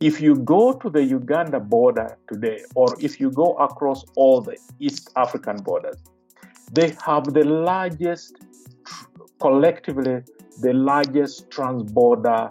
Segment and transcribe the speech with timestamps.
[0.00, 4.56] If you go to the Uganda border today, or if you go across all the
[4.78, 5.98] East African borders,
[6.72, 8.38] they have the largest,
[9.40, 10.22] collectively,
[10.62, 12.50] the largest transborder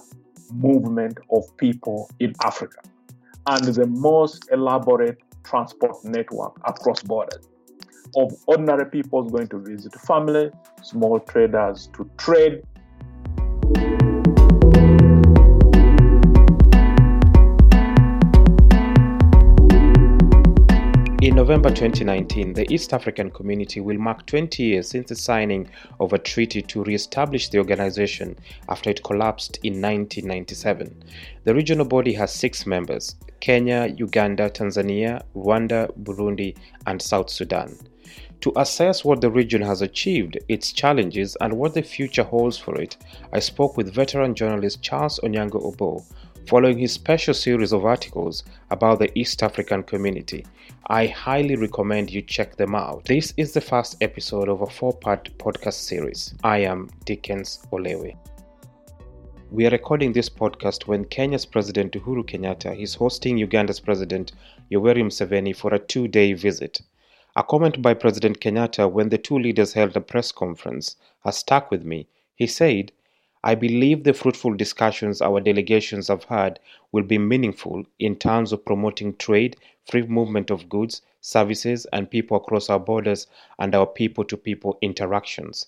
[0.53, 2.81] movement of people in Africa
[3.47, 7.49] and the most elaborate transport network across borders
[8.15, 10.51] of ordinary people going to visit family,
[10.83, 12.61] small traders to trade.
[21.29, 25.69] In November 2019, the East African community will mark 20 years since the signing
[25.99, 28.35] of a treaty to re-establish the organization
[28.67, 31.03] after it collapsed in 1997.
[31.43, 36.57] The regional body has six members Kenya, Uganda, Tanzania, Rwanda, Burundi,
[36.87, 37.77] and South Sudan.
[38.41, 42.81] To assess what the region has achieved, its challenges, and what the future holds for
[42.81, 42.97] it,
[43.31, 46.03] I spoke with veteran journalist Charles Onyango Obbo
[46.47, 50.45] following his special series of articles about the East African community.
[50.87, 53.05] I highly recommend you check them out.
[53.05, 56.33] This is the first episode of a four part podcast series.
[56.43, 58.17] I am Dickens Olewe.
[59.51, 64.31] We are recording this podcast when Kenya's President Uhuru Kenyatta is hosting Uganda's President
[64.71, 66.81] Yoweri Museveni for a two day visit.
[67.35, 71.71] A comment by President Kenyatta when the two leaders held a press conference has stuck
[71.71, 72.07] with me.
[72.35, 72.91] He said,
[73.43, 76.59] I believe the fruitful discussions our delegations have had
[76.91, 79.55] will be meaningful in terms of promoting trade,
[79.89, 84.77] free movement of goods, services, and people across our borders and our people to people
[84.81, 85.67] interactions.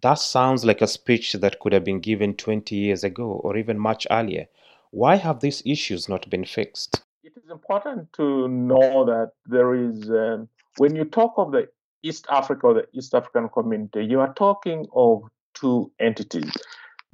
[0.00, 3.78] That sounds like a speech that could have been given 20 years ago or even
[3.78, 4.46] much earlier.
[4.90, 7.02] Why have these issues not been fixed?
[7.22, 11.68] It is important to know that there is, um, when you talk of the
[12.02, 15.24] East Africa or the East African community, you are talking of
[15.54, 16.52] two entities.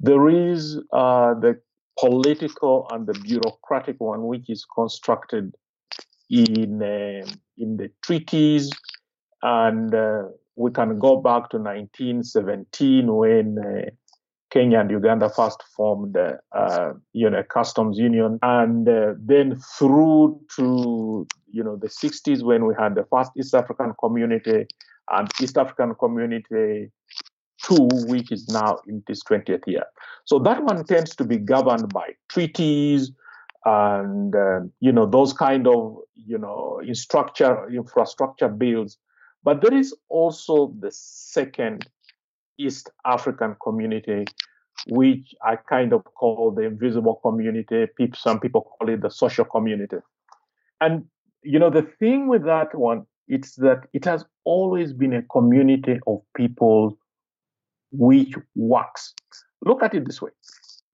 [0.03, 1.61] There is uh, the
[1.97, 5.55] political and the bureaucratic one, which is constructed
[6.29, 7.25] in uh,
[7.57, 8.69] in the treaties,
[9.41, 10.23] and uh,
[10.57, 13.89] we can go back to 1917 when uh,
[14.51, 20.37] Kenya and Uganda first formed the uh, you know customs union, and uh, then through
[20.57, 24.67] to you know the 60s when we had the first East African community
[25.11, 26.91] and East African community
[27.63, 29.85] two, which is now in this 20th year.
[30.25, 33.11] So that one tends to be governed by treaties
[33.65, 38.97] and uh, you know those kind of you know infrastructure infrastructure bills.
[39.43, 41.87] But there is also the second
[42.57, 44.25] East African community,
[44.87, 47.87] which I kind of call the invisible community.
[47.97, 49.97] People, some people call it the social community.
[50.81, 51.05] And
[51.43, 55.99] you know the thing with that one, it's that it has always been a community
[56.05, 56.97] of people
[57.93, 59.13] which works.
[59.63, 60.31] Look at it this way.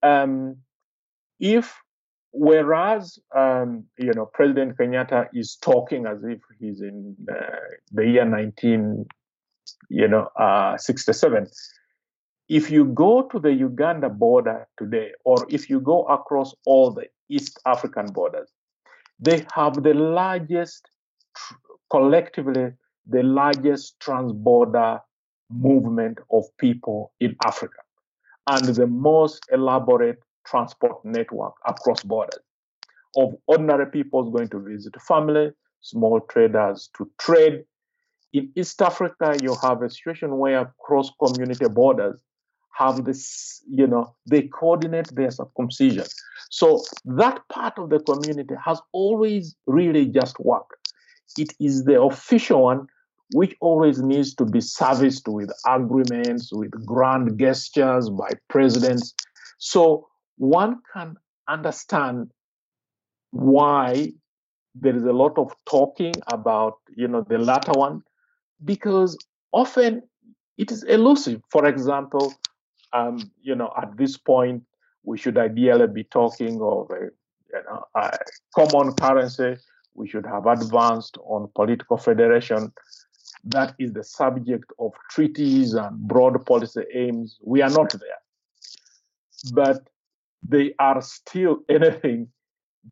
[0.02, 0.56] Um,
[1.40, 1.74] if
[2.32, 7.56] whereas um, you know President Kenyatta is talking as if he's in uh,
[7.92, 9.06] the year 19,
[9.88, 11.46] you know, uh, 67.
[12.48, 17.06] If you go to the Uganda border today, or if you go across all the
[17.28, 18.50] East African borders,
[19.20, 20.88] they have the largest,
[21.90, 22.72] collectively,
[23.06, 25.00] the largest transborder
[25.50, 27.78] movement of people in Africa
[28.46, 32.40] and the most elaborate transport network across borders
[33.16, 35.50] of ordinary people going to visit family,
[35.80, 37.64] small traders to trade.
[38.32, 42.20] In East Africa, you have a situation where cross community borders
[42.72, 46.04] have this, you know, they coordinate their circumcision.
[46.50, 50.92] So that part of the community has always really just worked.
[51.36, 52.86] It is the official one
[53.32, 59.14] which always needs to be serviced with agreements, with grand gestures by presidents.
[59.58, 61.16] So one can
[61.48, 62.30] understand
[63.30, 64.12] why
[64.74, 68.02] there is a lot of talking about, you know, the latter one,
[68.64, 69.16] because
[69.52, 70.02] often
[70.58, 71.40] it is elusive.
[71.50, 72.34] For example,
[72.92, 74.64] um, you know, at this point,
[75.04, 77.10] we should ideally be talking of a,
[77.52, 78.18] you know, a
[78.54, 79.56] common currency.
[79.94, 82.72] We should have advanced on political federation
[83.44, 87.38] that is the subject of treaties and broad policy aims.
[87.42, 89.52] We are not there.
[89.52, 89.88] But
[90.46, 92.28] they are still anything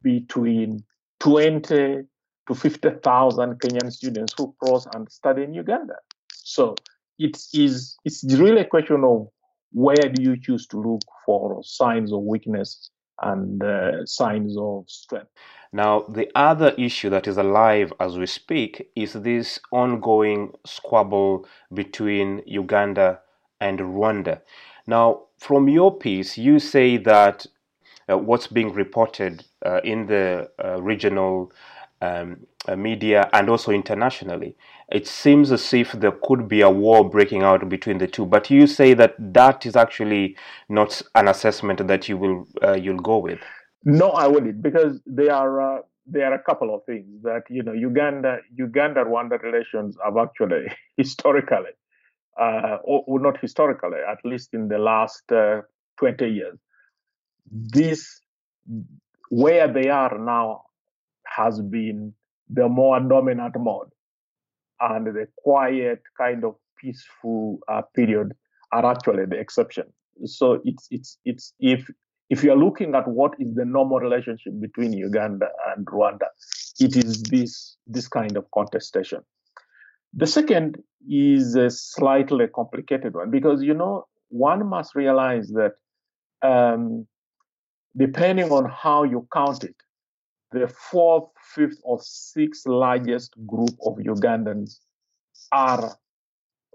[0.03, 0.85] between
[1.21, 2.03] 20
[2.49, 5.97] to 50,000 Kenyan students who cross and study in Uganda.
[6.33, 6.75] So
[7.19, 9.29] it is it's really a question of
[9.73, 12.91] where do you choose to look for signs of weakness
[13.23, 15.31] and uh, signs of strength.
[15.73, 22.43] Now, the other issue that is alive as we speak is this ongoing squabble between
[22.47, 23.21] Uganda
[23.61, 24.41] and Rwanda.
[24.87, 27.47] Now, from your piece, you say that
[28.11, 31.53] uh, what's being reported uh, in the uh, regional
[32.01, 34.57] um, uh, media and also internationally,
[34.91, 38.25] it seems as if there could be a war breaking out between the two.
[38.25, 40.37] But you say that that is actually
[40.69, 43.41] not an assessment that you will uh, you'll go with.
[43.85, 47.63] No, I wouldn't, because there are uh, there are a couple of things that you
[47.63, 50.67] know Uganda Uganda Rwanda relations have actually
[50.97, 51.73] historically,
[52.41, 55.63] uh, or, not historically, at least in the last uh,
[55.99, 56.59] twenty years,
[57.51, 58.21] this
[59.31, 60.63] where they are now
[61.27, 62.15] has been
[62.49, 63.91] the more dominant mode,
[64.81, 68.33] and the quiet kind of peaceful uh, period
[68.73, 69.85] are actually the exception.
[70.25, 71.89] So it's it's it's if
[72.31, 76.27] if you are looking at what is the normal relationship between Uganda and Rwanda,
[76.79, 79.21] it is this this kind of contestation.
[80.15, 80.79] The second
[81.09, 85.73] is a slightly complicated one because you know one must realize that
[86.43, 87.07] um,
[87.97, 89.75] depending on how you count it,
[90.53, 94.79] the fourth, fifth, or sixth largest group of Ugandans
[95.53, 95.97] are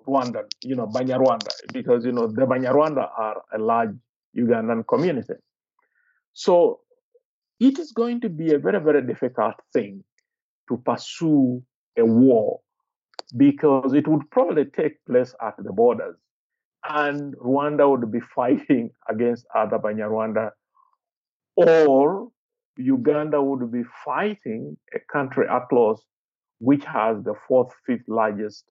[0.07, 3.95] Rwandan, you know, Banyarwanda, because you know the Banyarwanda are a large
[4.37, 5.33] Ugandan community.
[6.33, 6.79] So
[7.59, 10.03] it is going to be a very, very difficult thing
[10.69, 11.63] to pursue
[11.97, 12.59] a war
[13.37, 16.15] because it would probably take place at the borders.
[16.87, 20.51] And Rwanda would be fighting against other Banyarwanda,
[21.55, 22.29] or
[22.77, 26.03] Uganda would be fighting a country across
[26.59, 28.65] which has the fourth, fifth largest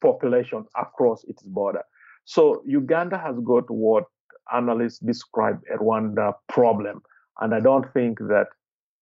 [0.00, 1.82] population across its border.
[2.24, 4.04] So Uganda has got what
[4.52, 7.02] analysts describe a Rwanda problem.
[7.40, 8.48] And I don't think that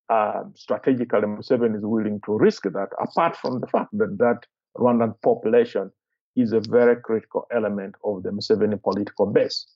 [0.08, 4.46] uh, strategically Museveni is willing to risk that, apart from the fact that that
[4.76, 5.90] Rwandan population
[6.36, 9.66] is a very critical element of the Museveni political base.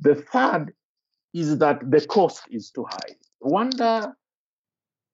[0.00, 0.72] The third
[1.34, 3.14] is that the cost is too high.
[3.42, 4.12] Rwanda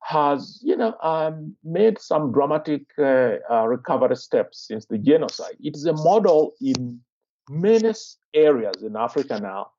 [0.02, 5.56] has, you know, um, made some dramatic uh, uh, recovery steps since the genocide.
[5.60, 7.00] It is a model in
[7.48, 7.92] many
[8.34, 9.70] areas in Africa now,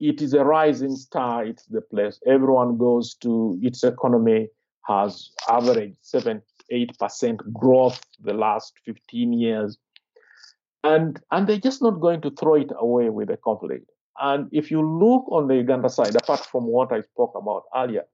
[0.00, 1.44] it is a rising star.
[1.44, 3.58] It's the place everyone goes to.
[3.62, 4.48] Its economy
[4.86, 9.76] has averaged seven, eight percent growth the last 15 years,
[10.84, 13.90] and and they're just not going to throw it away with a conflict.
[14.20, 18.04] And if you look on the Uganda side, apart from what I spoke about earlier,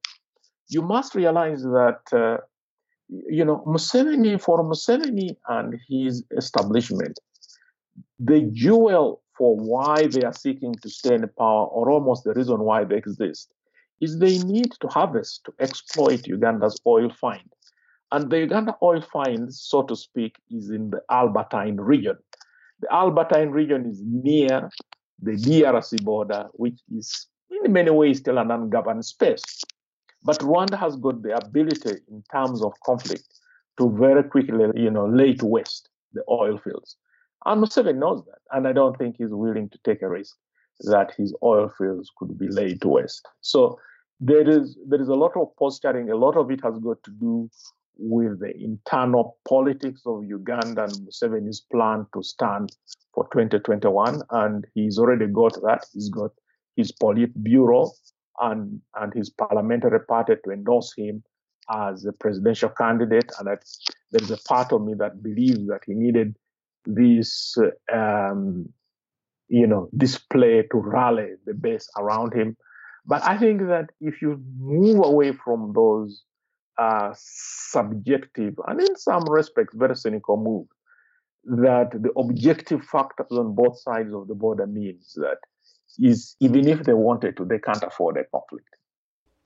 [0.69, 2.01] you must realize that.
[2.13, 2.43] Uh,
[3.09, 7.19] you know, Museveni, for Museveni and his establishment,
[8.19, 12.61] the jewel for why they are seeking to stay in power, or almost the reason
[12.61, 13.53] why they exist,
[14.01, 17.51] is they need to harvest, to exploit Uganda's oil find.
[18.13, 22.17] And the Uganda oil find, so to speak, is in the Albertine region.
[22.81, 24.71] The Albertine region is near
[25.21, 29.43] the DRC border, which is in many ways still an ungoverned space.
[30.23, 33.27] But Rwanda has got the ability, in terms of conflict,
[33.79, 36.97] to very quickly, you know, lay to waste the oil fields.
[37.47, 40.37] And Museveni knows that, and I don't think he's willing to take a risk
[40.81, 43.27] that his oil fields could be laid to waste.
[43.41, 43.79] So
[44.21, 46.11] there is there is a lot of posturing.
[46.11, 47.51] A lot of it has got to do
[47.97, 52.75] with the internal politics of Uganda and Museveni's plan to stand
[53.13, 55.87] for 2021, and he's already got that.
[55.93, 56.33] He's got
[56.77, 57.91] his Politburo
[58.41, 61.23] and and his parliamentary party to endorse him
[61.71, 63.31] as a presidential candidate.
[63.39, 66.37] And there is a part of me that believes that he needed
[66.87, 67.57] this
[67.93, 68.69] um,
[69.49, 72.57] you know display to rally the base around him.
[73.07, 76.23] But I think that if you move away from those
[76.79, 80.71] uh, subjective and in some respects very cynical moves,
[81.45, 85.39] that the objective factors on both sides of the border means that
[85.99, 88.69] is even if they wanted to, they can't afford a conflict.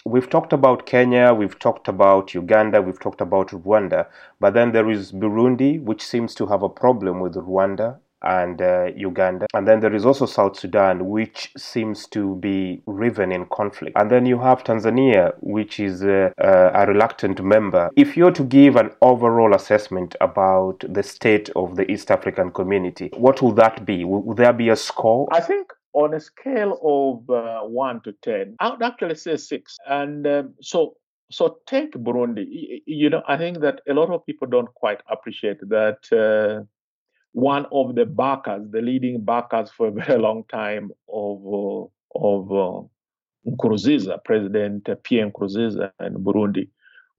[0.05, 4.07] We've talked about Kenya, we've talked about Uganda, we've talked about Rwanda,
[4.41, 8.87] but then there is Burundi, which seems to have a problem with Rwanda and uh,
[8.97, 9.47] Uganda.
[9.55, 13.97] And then there is also South Sudan, which seems to be riven in conflict.
[13.97, 17.91] And then you have Tanzania, which is uh, uh, a reluctant member.
[17.97, 23.11] If you're to give an overall assessment about the state of the East African community,
[23.17, 24.05] what will that be?
[24.05, 25.29] Will, will there be a score?
[25.33, 29.77] I think on a scale of uh, one to ten, I would actually say six.
[29.87, 30.97] And um, so,
[31.31, 32.83] so take Burundi.
[32.87, 36.01] You know, I think that a lot of people don't quite appreciate that.
[36.13, 36.65] Uh,
[37.33, 42.53] one of the backers, the leading backers for a very long time of uh, of
[42.53, 42.81] uh,
[43.51, 46.69] Nkurunziza, President Pierre Nkurunziza in Burundi,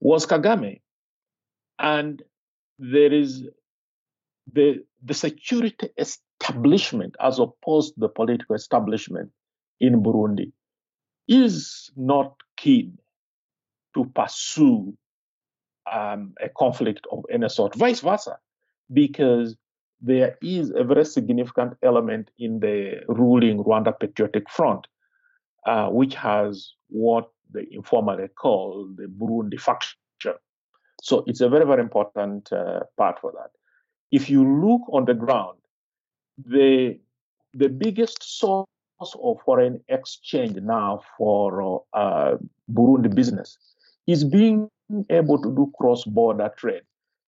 [0.00, 0.80] was Kagame,
[1.78, 2.22] and
[2.78, 3.44] there is
[4.50, 5.90] the the security
[6.50, 9.30] establishment as opposed to the political establishment
[9.80, 10.52] in Burundi
[11.28, 12.98] is not keen
[13.94, 14.96] to pursue
[15.90, 18.38] um, a conflict of any sort, vice versa,
[18.92, 19.56] because
[20.00, 24.86] there is a very significant element in the ruling Rwanda Patriotic Front,
[25.66, 29.98] uh, which has what they informally call the Burundi faction.
[31.02, 33.50] So it's a very, very important uh, part for that.
[34.12, 35.58] If you look on the ground,
[36.46, 36.98] the
[37.54, 38.66] the biggest source
[39.00, 42.36] of foreign exchange now for uh,
[42.72, 43.58] Burundi business
[44.06, 44.68] is being
[45.08, 46.82] able to do cross-border trade,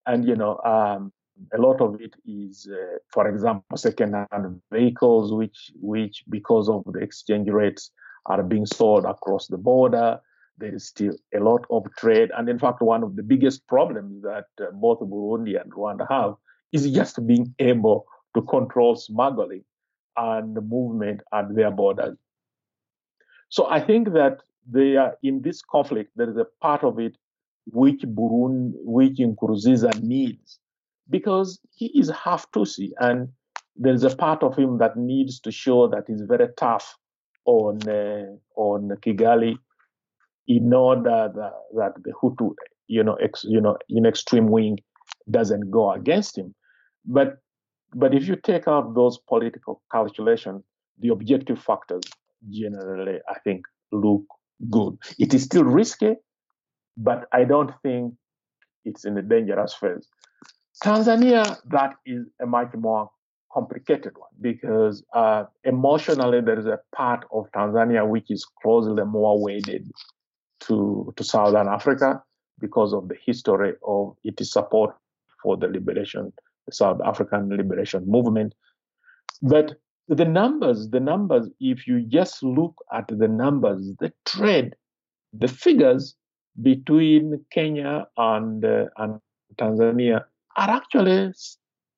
[0.06, 1.12] and you know um,
[1.52, 7.00] a lot of it is, uh, for example, second-hand vehicles, which which because of the
[7.00, 7.90] exchange rates
[8.26, 10.20] are being sold across the border.
[10.58, 14.22] There is still a lot of trade, and in fact, one of the biggest problems
[14.22, 16.34] that uh, both Burundi and Rwanda have
[16.72, 19.64] is just being able to control smuggling
[20.16, 22.16] and movement at their borders.
[23.48, 24.38] So I think that
[24.70, 26.12] they are in this conflict.
[26.16, 27.16] There is a part of it
[27.66, 30.58] which Burundi, which Nkurunziza needs,
[31.10, 33.28] because he is half Tutsi, and
[33.76, 36.96] there is a part of him that needs to show that he's very tough
[37.44, 38.24] on uh,
[38.56, 39.56] on Kigali,
[40.48, 42.54] in order that, that the Hutu,
[42.88, 44.78] you know, ex, you know, in extreme wing,
[45.30, 46.54] doesn't go against him.
[47.04, 47.38] But
[47.94, 50.62] but if you take out those political calculations,
[50.98, 52.04] the objective factors
[52.48, 54.24] generally, I think, look
[54.70, 54.96] good.
[55.18, 56.16] It is still risky,
[56.96, 58.14] but I don't think
[58.84, 60.08] it's in a dangerous phase.
[60.82, 63.10] Tanzania, that is a much more
[63.52, 69.40] complicated one because uh, emotionally there is a part of Tanzania which is closely more
[69.42, 69.90] weighted
[70.60, 72.22] to, to Southern Africa
[72.58, 74.94] because of the history of its support
[75.42, 76.32] for the liberation
[76.70, 78.54] South African Liberation Movement.
[79.42, 79.74] But
[80.08, 84.74] the numbers, the numbers, if you just look at the numbers, the trade,
[85.32, 86.14] the figures
[86.60, 89.20] between Kenya and, uh, and
[89.56, 90.24] Tanzania
[90.56, 91.32] are actually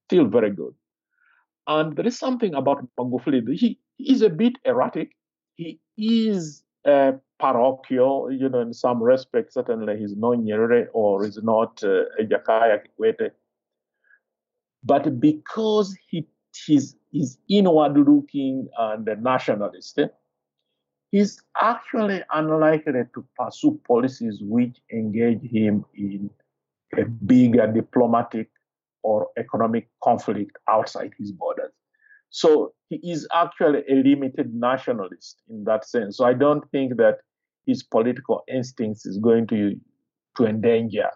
[0.06, 0.74] still very good.
[1.66, 3.42] And there is something about Magufuli.
[3.54, 5.12] He, is a bit erratic.
[5.54, 9.54] He is uh, parochial, you know, in some respects.
[9.54, 13.30] Certainly, he's not Nyerere or he's not uh, Jakaya Kikwete
[14.84, 16.26] but because he
[16.68, 19.98] is, he's inward looking and a nationalist,
[21.10, 26.30] he's actually unlikely to pursue policies which engage him in
[26.98, 28.50] a bigger diplomatic
[29.02, 31.72] or economic conflict outside his borders.
[32.30, 36.16] So he is actually a limited nationalist in that sense.
[36.16, 37.18] So I don't think that
[37.66, 39.78] his political instincts is going to
[40.36, 41.10] to endanger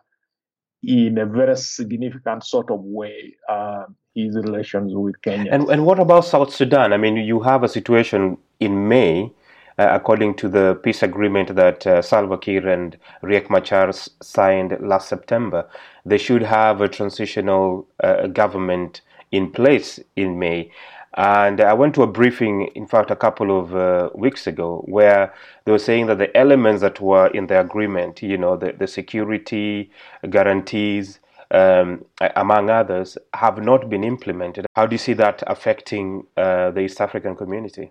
[0.83, 5.51] in a very significant sort of way uh, his relations with Kenya.
[5.53, 6.93] And, and what about South Sudan?
[6.93, 9.33] I mean, you have a situation in May,
[9.79, 15.09] uh, according to the peace agreement that uh, Salva Kiir and Riek Machar signed last
[15.09, 15.69] September.
[16.05, 20.71] They should have a transitional uh, government in place in May.
[21.15, 25.35] And I went to a briefing, in fact, a couple of uh, weeks ago, where
[25.65, 28.87] they were saying that the elements that were in the agreement, you know, the, the
[28.87, 29.91] security
[30.29, 31.19] guarantees,
[31.51, 32.05] um,
[32.37, 34.67] among others, have not been implemented.
[34.77, 37.91] How do you see that affecting uh, the East African community?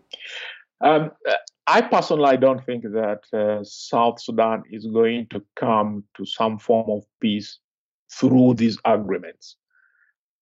[0.81, 1.11] Um,
[1.65, 6.89] I personally don't think that uh, South Sudan is going to come to some form
[6.89, 7.59] of peace
[8.09, 9.57] through these agreements.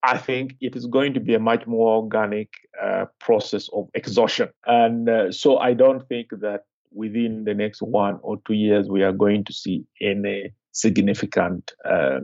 [0.06, 2.50] I think it is going to be a much more organic
[2.82, 4.50] uh, process of exhaustion.
[4.66, 9.04] And uh, so I don't think that within the next one or two years we
[9.04, 12.20] are going to see any significant, uh,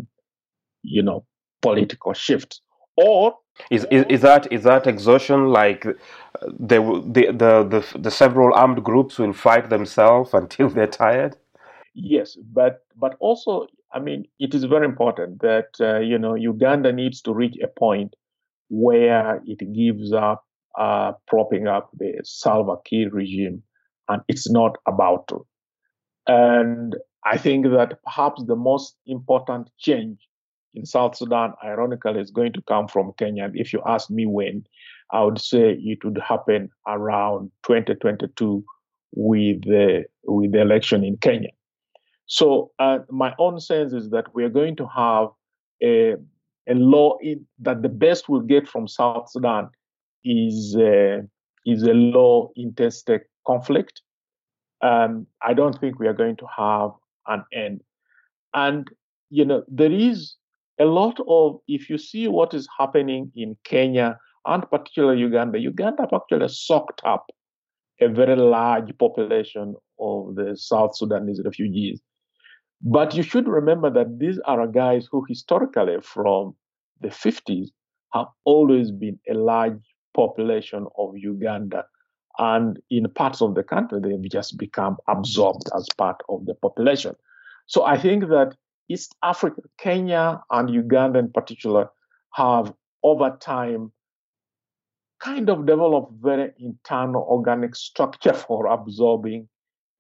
[0.84, 1.26] you know,
[1.62, 2.62] political shift.
[2.98, 3.36] Or
[3.70, 5.94] is, is, is that is that exhaustion like uh,
[6.60, 11.38] the, the the the the several armed groups will fight themselves until they're tired?
[11.94, 16.92] Yes, but but also I mean, it is very important that uh, you know Uganda
[16.94, 18.16] needs to reach a point
[18.70, 20.46] where it gives up
[20.78, 23.64] uh, propping up the Salva Kiir regime,
[24.08, 25.46] and it's not about to.
[26.28, 26.96] And
[27.26, 30.20] I think that perhaps the most important change
[30.74, 33.52] in South Sudan, ironically, is going to come from Kenya.
[33.54, 34.66] If you ask me when,
[35.12, 38.64] I would say it would happen around 2022
[39.14, 41.50] with the with the election in Kenya.
[42.32, 45.28] So uh, my own sense is that we are going to have
[45.84, 46.16] a,
[46.70, 49.68] a law in, that the best we'll get from South Sudan
[50.24, 51.18] is uh,
[51.66, 54.02] is a law intestate conflict.
[54.82, 56.92] Um, I don't think we are going to have
[57.28, 57.82] an end.
[58.54, 58.90] And
[59.30, 60.36] you know there is
[60.80, 66.08] a lot of if you see what is happening in Kenya and particularly Uganda, Uganda
[66.16, 67.26] actually soaked up
[68.00, 72.02] a very large population of the South Sudanese refugees.
[72.84, 76.56] But you should remember that these are guys who historically, from
[77.00, 77.70] the 50s,
[78.14, 79.80] have always been a large
[80.14, 81.86] population of Uganda.
[82.40, 87.16] And in parts of the country, they've just become absorbed as part of the population.
[87.68, 88.56] So I think that
[88.90, 91.90] East Africa, Kenya and Uganda in particular,
[92.34, 92.74] have
[93.04, 93.92] over time
[95.20, 99.48] kind of developed very internal organic structure for absorbing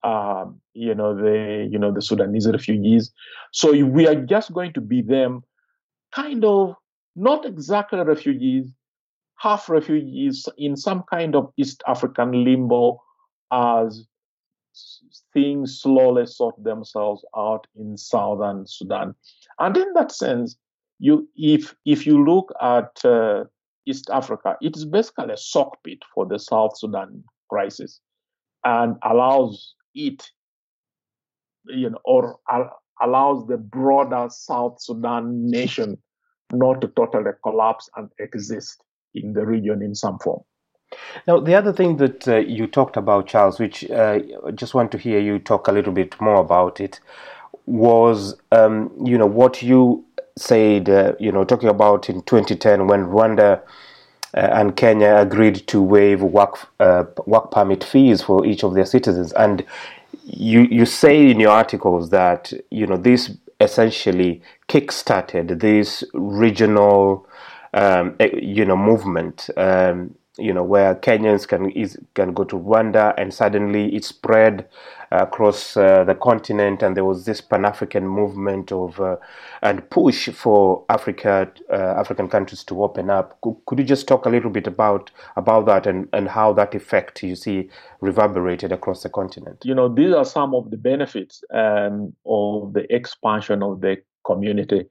[0.04, 3.12] um, you know the you know the Sudanese refugees.
[3.52, 5.44] So we are just going to be them,
[6.14, 6.76] kind of
[7.16, 8.68] not exactly refugees,
[9.38, 13.02] half refugees in some kind of East African limbo
[13.52, 14.06] as
[15.34, 19.14] things slowly sort themselves out in southern Sudan.
[19.60, 20.56] And in that sense,
[21.00, 23.46] you if if you look at uh,
[23.86, 28.00] East Africa, it is basically a sock pit for the South Sudan crisis,
[28.64, 30.30] and allows it,
[31.66, 32.40] you know, or
[33.02, 35.98] allows the broader South Sudan nation
[36.52, 38.84] not to totally collapse and exist
[39.14, 40.42] in the region in some form.
[41.28, 44.92] Now, the other thing that uh, you talked about, Charles, which uh, I just want
[44.92, 47.00] to hear you talk a little bit more about it,
[47.66, 50.04] was um, you know what you
[50.38, 53.62] said, uh, you know, talking about in 2010 when Rwanda
[54.34, 59.34] and Kenya agreed to waive work uh, work permit fees for each of their citizens,
[59.34, 59.66] and
[60.24, 67.28] you you say in your articles that you know this essentially kick-started this regional
[67.74, 73.14] um, you know movement um, you know where Kenyans can is, can go to Rwanda
[73.18, 74.68] and suddenly it spread
[75.12, 79.18] across uh, the continent and there was this Pan African movement of uh,
[79.62, 83.38] and push for Africa uh, African countries to open up.
[83.42, 86.74] Could, could, you just talk a little bit about about that and, and how that
[86.74, 89.64] effect you see reverberated across the continent?
[89.66, 94.86] You know these are some of the benefits um, of the expansion of the community.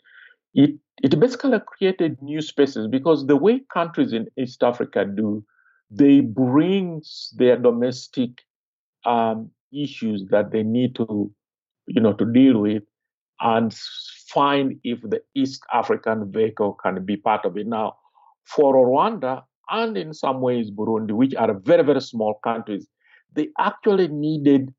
[0.53, 5.43] It it basically created new spaces because the way countries in East Africa do,
[5.91, 7.03] they bring
[7.39, 8.43] their domestic
[9.07, 11.33] um, issues that they need to,
[11.87, 12.83] you know, to deal with,
[13.41, 13.75] and
[14.29, 17.67] find if the East African vehicle can be part of it.
[17.67, 17.97] Now,
[18.45, 22.87] for Rwanda and in some ways Burundi, which are very very small countries,
[23.35, 24.75] they actually needed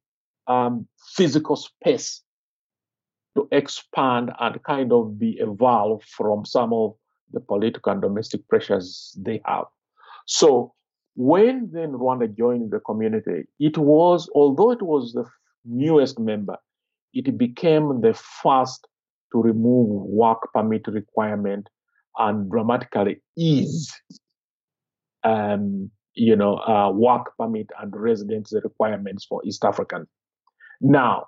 [0.47, 2.21] um, physical space
[3.35, 6.93] to expand and kind of be evolved from some of
[7.31, 9.65] the political and domestic pressures they have.
[10.25, 10.73] So
[11.15, 15.25] when then Rwanda joined the community, it was, although it was the
[15.65, 16.57] newest member,
[17.13, 18.87] it became the first
[19.31, 21.67] to remove work permit requirement
[22.17, 23.93] and dramatically ease,
[25.23, 30.07] um, you know, uh, work permit and residency requirements for East Africans.
[30.81, 31.27] Now,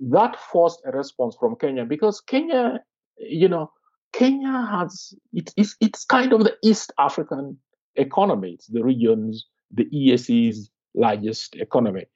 [0.00, 2.80] that forced a response from Kenya because Kenya,
[3.18, 3.70] you know,
[4.12, 7.58] Kenya has it, it's it's kind of the East African
[7.96, 8.52] economy.
[8.52, 12.06] It's the region's, the EAC's largest economy,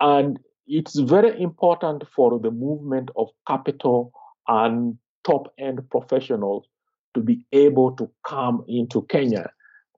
[0.00, 4.12] and it's very important for the movement of capital
[4.48, 6.66] and top end professionals
[7.14, 9.50] to be able to come into Kenya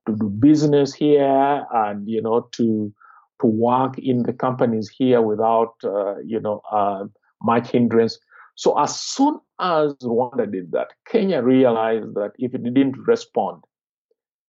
[0.07, 2.93] to do business here and you know to
[3.41, 7.05] to work in the companies here without, uh, you know, uh,
[7.43, 8.19] much hindrance.
[8.57, 13.63] So as soon as Rwanda did that, Kenya realized that if it didn't respond,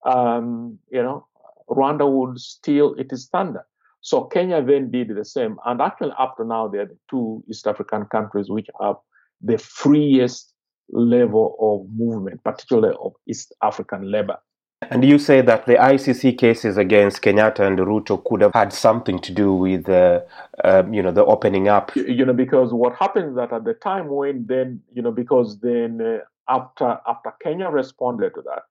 [0.06, 1.28] um, you know,
[1.70, 3.66] Rwanda would steal its thunder.
[4.02, 5.58] So Kenya then did the same.
[5.66, 8.96] And actually, up to now, they're the two East African countries which have
[9.42, 10.54] the freest
[10.92, 14.38] level of movement, particularly of East African labor.
[14.82, 19.20] And you say that the ICC cases against Kenyatta and Ruto could have had something
[19.20, 20.22] to do with, uh,
[20.64, 21.94] um, you know, the opening up.
[21.96, 25.60] You know, because what happened is that at the time when then, you know, because
[25.60, 28.64] then uh, after after Kenya responded to that,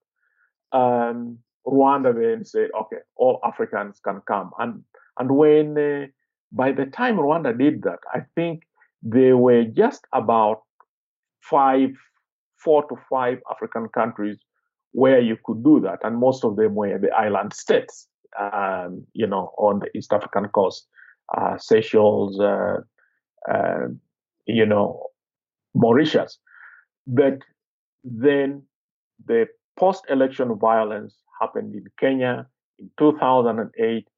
[0.72, 4.83] um, Rwanda then said, okay, all Africans can come, and
[5.18, 6.07] and when uh,
[6.52, 8.62] by the time Rwanda did that, I think
[9.02, 10.62] there were just about
[11.40, 11.90] five,
[12.57, 14.38] four to five African countries
[14.92, 19.26] where you could do that, and most of them were the island states, um, you
[19.26, 20.87] know, on the East African coast,
[21.37, 22.78] uh, Seychelles, uh,
[23.50, 23.88] uh,
[24.46, 25.07] you know,
[25.74, 26.38] Mauritius.
[27.07, 27.38] But
[28.02, 28.62] then
[29.26, 32.46] the post-election violence happened in Kenya
[32.78, 34.08] in 2008.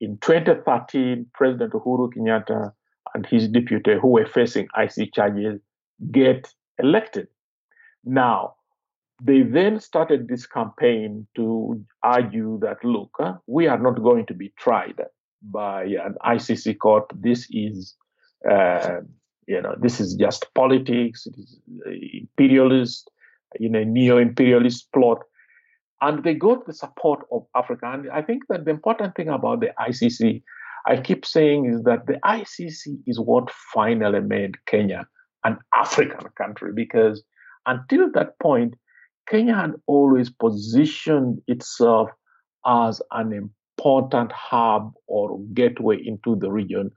[0.00, 2.72] In 2013, President Uhuru Kenyatta
[3.14, 5.60] and his deputy, who were facing IC charges,
[6.10, 7.28] get elected.
[8.04, 8.54] Now,
[9.22, 14.34] they then started this campaign to argue that, look, uh, we are not going to
[14.34, 15.00] be tried.
[15.42, 17.06] by an ICC court.
[17.14, 17.96] This is,
[18.50, 19.00] uh,
[19.46, 21.26] you know, this is just politics.
[21.26, 21.60] It is
[22.12, 23.10] imperialist,
[23.58, 25.18] you know, neo-imperialist plot,
[26.00, 27.90] and they got the support of Africa.
[27.92, 30.42] And I think that the important thing about the ICC,
[30.86, 35.06] I keep saying, is that the ICC is what finally made Kenya
[35.44, 37.22] an African country because
[37.66, 38.74] until that point,
[39.28, 42.10] Kenya had always positioned itself
[42.66, 43.32] as an
[43.78, 46.90] important hub or gateway into the region,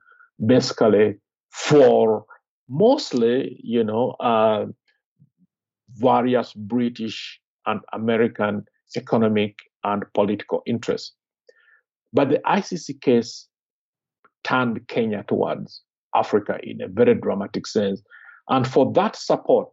[0.46, 1.16] basically
[1.52, 2.26] for
[2.70, 4.66] mostly, you know, uh,
[5.96, 11.14] various British and American economic and political interests.
[12.14, 13.48] But the ICC case
[14.44, 15.82] turned Kenya towards
[16.16, 18.02] Africa in a very dramatic sense.
[18.50, 19.70] And for that support,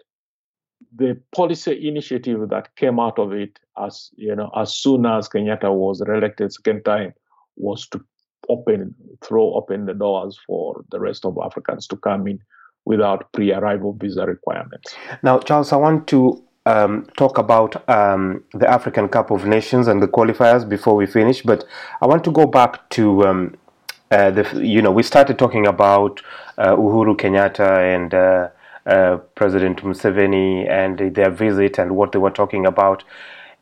[0.96, 5.72] the policy initiative that came out of it as you know as soon as Kenyatta
[5.72, 7.12] was reelected second time
[7.56, 8.02] was to
[8.48, 12.38] open throw open the doors for the rest of Africans to come in
[12.84, 14.94] without pre-arrival visa requirements.
[15.22, 20.02] Now, Charles, I want to um, talk about um, the African Cup of Nations and
[20.02, 21.64] the qualifiers before we finish, but
[22.00, 23.56] I want to go back to um,
[24.10, 26.20] uh, the you know we started talking about
[26.58, 28.48] uh, Uhuru Kenyatta and uh,
[28.86, 33.04] uh, President Museveni and their visit and what they were talking about.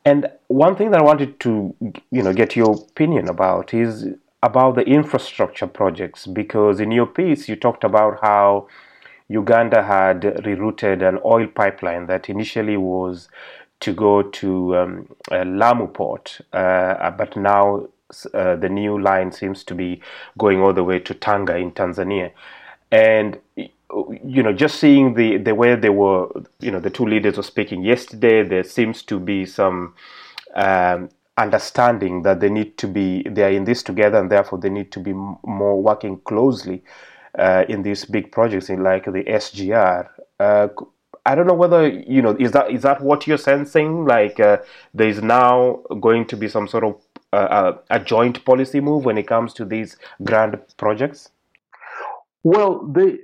[0.04, 1.74] And one thing that I wanted to,
[2.10, 4.06] you know, get your opinion about is
[4.42, 8.68] about the infrastructure projects because in your piece you talked about how
[9.28, 13.28] Uganda had rerouted an oil pipeline that initially was
[13.80, 17.86] to go to um, Lamu port, uh, but now
[18.34, 20.00] uh, the new line seems to be
[20.38, 22.32] going all the way to Tanga in Tanzania.
[22.90, 26.28] And you know, just seeing the the way they were,
[26.60, 29.94] you know, the two leaders were speaking yesterday, there seems to be some
[30.54, 34.70] um, understanding that they need to be they are in this together, and therefore they
[34.70, 36.82] need to be more working closely
[37.38, 40.08] uh, in these big projects, in like the SGR.
[40.40, 40.68] Uh,
[41.26, 44.04] I don't know whether you know is that is that what you're sensing?
[44.06, 44.58] Like uh,
[44.94, 49.18] there is now going to be some sort of uh, a joint policy move when
[49.18, 51.30] it comes to these grand projects.
[52.42, 53.18] Well, they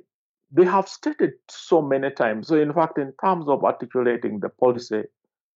[0.53, 2.49] they have stated so many times.
[2.49, 5.05] So, in fact, in terms of articulating the policy,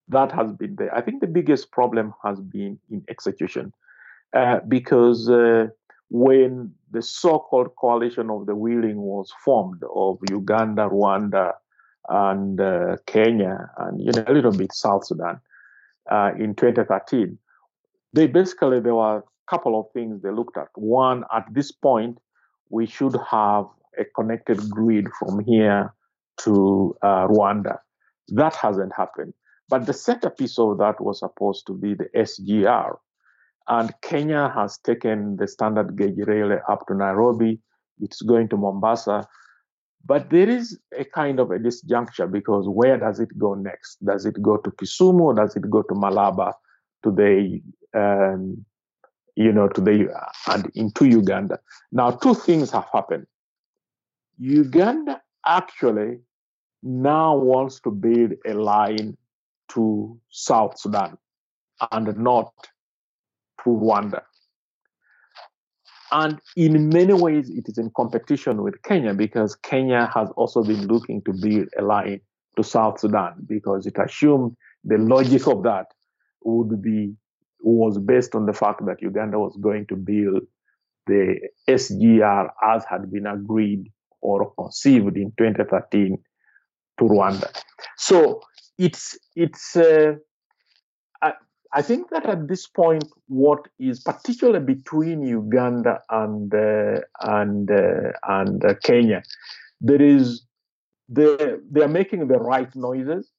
[0.09, 0.95] that has been there.
[0.95, 3.73] I think the biggest problem has been in execution,
[4.33, 5.69] uh, because uh,
[6.11, 11.53] when the so-called coalition of the willing was formed of Uganda, Rwanda,
[12.09, 15.41] and uh, Kenya, and you know a little bit South Sudan
[16.11, 17.39] uh, in 2013,
[18.13, 20.69] they basically there were a couple of things they looked at.
[20.75, 22.19] One, at this point,
[22.71, 23.67] we should have
[23.99, 25.93] a connected grid from here
[26.39, 27.79] to uh, Rwanda.
[28.29, 29.35] That hasn't happened.
[29.69, 32.97] But the centerpiece of that was supposed to be the SGR.
[33.69, 37.61] And Kenya has taken the standard gauge rail up to Nairobi.
[38.01, 39.29] It's going to Mombasa.
[40.07, 44.03] But there is a kind of a disjuncture because where does it go next?
[44.05, 46.53] Does it go to Kisumu or does it go to Malaba
[47.03, 47.61] to the
[47.95, 48.65] um,
[49.37, 50.09] you know to the
[50.47, 51.59] and into Uganda?
[51.93, 53.27] Now two things have happened.
[54.39, 56.21] Uganda actually
[56.83, 59.17] now wants to build a line
[59.73, 61.19] to South Sudan
[61.93, 62.53] and not
[63.65, 64.23] to Rwanda.
[66.11, 70.87] And in many ways, it is in competition with Kenya because Kenya has also been
[70.87, 72.21] looking to build a line
[72.57, 75.87] to South Sudan because it assumed the logic of that
[76.43, 77.15] would be
[77.61, 80.43] was based on the fact that Uganda was going to build
[81.07, 83.91] the SGR as had been agreed
[84.21, 86.19] or conceived in 2013
[86.99, 87.63] to Rwanda.
[87.97, 88.41] So
[88.79, 89.77] it's it's.
[89.77, 90.15] Uh,
[91.73, 98.13] I, think that at this point, what is particularly between Uganda and uh, and uh,
[98.29, 99.23] and uh, Kenya,
[99.81, 100.45] there is
[101.09, 101.37] they
[101.71, 103.31] they are making the right noises,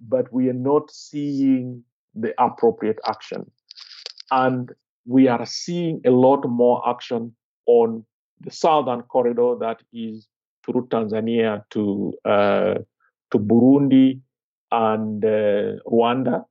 [0.00, 1.84] but we are not seeing
[2.14, 3.50] the appropriate action,
[4.30, 4.72] and
[5.06, 7.34] we are seeing a lot more action
[7.66, 8.04] on
[8.40, 10.28] the southern corridor that is
[10.64, 12.74] through Tanzania to uh,
[13.30, 14.20] to Burundi
[14.70, 16.44] and uh, Rwanda,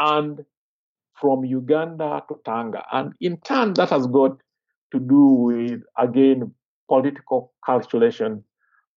[0.00, 0.44] and
[1.20, 2.84] from Uganda to Tanga.
[2.92, 4.38] And in turn, that has got
[4.92, 6.52] to do with again
[6.88, 8.42] political calculation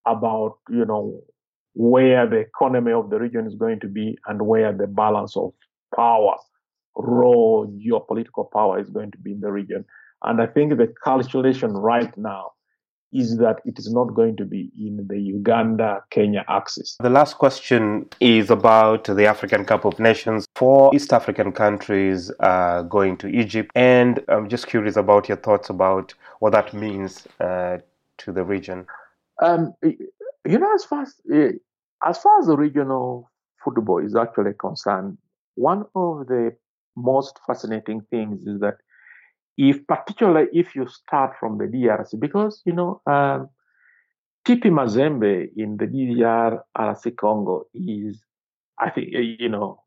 [0.07, 1.21] about you know
[1.73, 5.51] where the economy of the region is going to be and where the balance of
[5.95, 6.35] power,
[6.95, 9.83] raw geopolitical power is going to be in the region.
[10.23, 12.51] And I think the calculation right now
[13.13, 16.97] is that it is not going to be in the Uganda Kenya axis.
[16.99, 20.45] The last question is about the African Cup of Nations.
[20.55, 25.69] Four East African countries are going to Egypt, and I'm just curious about your thoughts
[25.69, 27.77] about what that means uh,
[28.17, 28.85] to the region.
[29.41, 31.51] Um, you know, as far as, eh,
[32.05, 33.29] as far as the regional
[33.63, 35.17] football is actually concerned,
[35.55, 36.55] one of the
[36.95, 38.75] most fascinating things is that
[39.57, 43.49] if particularly if you start from the DRC, because you know um,
[44.45, 48.21] TP Mazembe in the DRC Congo is,
[48.79, 49.79] I think you know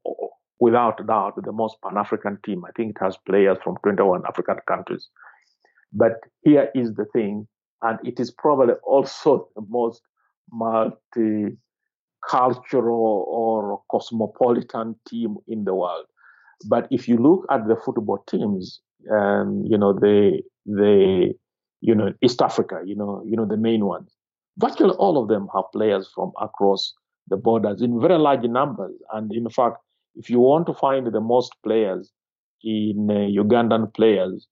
[0.59, 2.65] without doubt the most Pan African team.
[2.65, 5.09] I think it has players from 21 African countries.
[5.93, 7.47] But here is the thing,
[7.83, 10.01] and it is probably also the most
[10.53, 11.57] multicultural
[12.83, 16.07] or cosmopolitan team in the world.
[16.69, 21.35] But if you look at the football teams, um, you know, the the
[21.81, 24.15] you know East Africa, you know, you know the main ones.
[24.59, 26.95] Virtually all of them have players from across
[27.29, 28.95] the borders in very large numbers.
[29.13, 29.77] And in fact,
[30.15, 32.11] if you want to find the most players
[32.63, 34.47] in uh, Ugandan players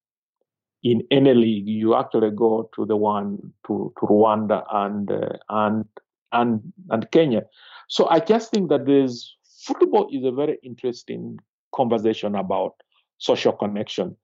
[0.82, 5.84] in any league, you actually go to the one to, to Rwanda and uh, and
[6.32, 7.44] and and Kenya.
[7.88, 11.38] So I just think that this football is a very interesting
[11.74, 12.74] conversation about
[13.18, 14.16] social connection.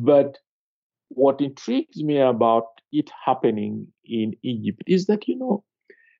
[0.00, 0.38] But
[1.08, 5.64] what intrigues me about it happening in Egypt is that, you know,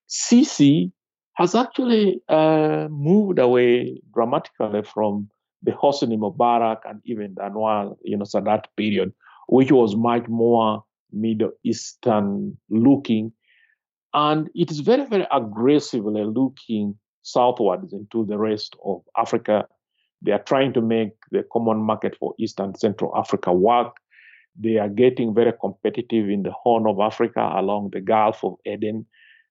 [0.09, 0.91] Sisi
[1.35, 5.29] has actually uh, moved away dramatically from
[5.63, 9.13] the Hosni Mubarak and even the Anwar, you know, Sadat period,
[9.47, 13.33] which was much more Middle Eastern looking.
[14.13, 19.69] And it is very, very aggressively looking southwards into the rest of Africa
[20.23, 23.97] they are trying to make the common market for East and Central Africa work.
[24.59, 29.07] They are getting very competitive in the Horn of Africa along the Gulf of Aden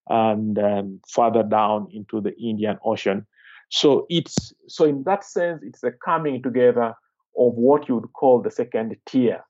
[0.09, 3.25] and um, further down into the Indian Ocean.
[3.69, 6.93] So it's so in that sense, it's a coming together
[7.37, 9.43] of what you would call the second tier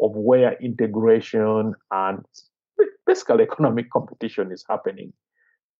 [0.00, 2.24] of where integration and
[3.06, 5.12] basically economic competition is happening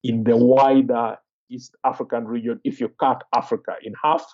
[0.02, 1.16] in the wider
[1.50, 2.60] East African region.
[2.64, 4.24] If you cut Africa in half,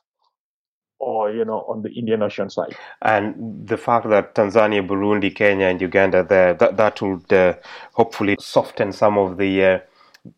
[1.02, 2.74] or you know on the Indian Ocean side.
[3.02, 3.34] And
[3.66, 7.54] the fact that Tanzania, Burundi, Kenya, and Uganda there that that would uh,
[7.92, 9.64] hopefully soften some of the.
[9.64, 9.78] Uh,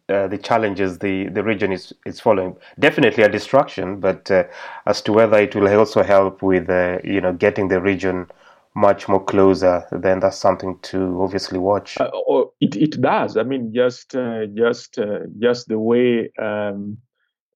[0.09, 2.57] uh, the challenges the, the region is, is following.
[2.79, 4.45] Definitely a distraction, but uh,
[4.87, 8.27] as to whether it will also help with uh, you know getting the region
[8.75, 11.99] much more closer, then that's something to obviously watch.
[12.01, 13.37] Uh, oh, it it does.
[13.37, 14.17] I mean, just
[14.55, 14.99] just
[15.39, 16.97] just the way um,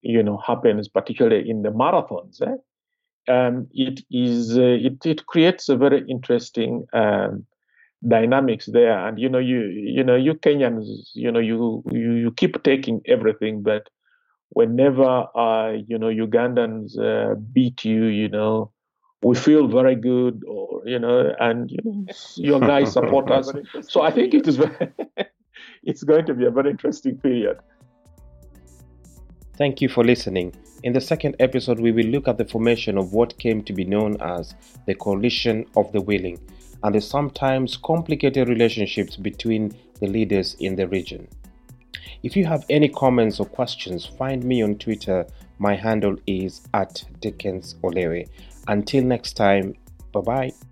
[0.02, 2.42] you know happens, particularly in the marathons.
[2.42, 2.56] Eh?
[3.28, 7.46] Um, it is uh, it it creates a very interesting um,
[8.06, 9.06] dynamics there.
[9.06, 13.00] And you know, you you know, you Kenyans, you know, you you, you keep taking
[13.06, 13.88] everything, but
[14.50, 18.70] whenever uh, you know Ugandans uh, beat you, you know,
[19.22, 23.52] we feel very good, or you know, and you know, your guys support us.
[23.88, 24.92] So I think it is very,
[25.82, 27.58] it's going to be a very interesting period.
[29.58, 30.54] Thank you for listening.
[30.84, 33.84] In the second episode, we will look at the formation of what came to be
[33.84, 34.54] known as
[34.86, 36.38] the Coalition of the Willing
[36.84, 41.26] and the sometimes complicated relationships between the leaders in the region.
[42.22, 45.26] If you have any comments or questions, find me on Twitter.
[45.58, 48.28] My handle is at Dickens Olewe.
[48.68, 49.74] Until next time,
[50.12, 50.67] bye bye.